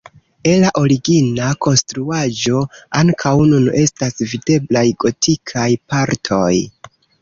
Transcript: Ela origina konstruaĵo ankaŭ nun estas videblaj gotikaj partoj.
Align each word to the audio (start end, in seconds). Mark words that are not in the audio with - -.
Ela 0.53 0.69
origina 0.83 1.49
konstruaĵo 1.65 2.63
ankaŭ 3.03 3.37
nun 3.53 3.71
estas 3.85 4.27
videblaj 4.35 4.87
gotikaj 5.07 5.71
partoj. 5.95 6.55